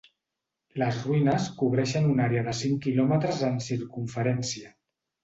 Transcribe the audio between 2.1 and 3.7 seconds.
una àrea de cinc quilòmetres en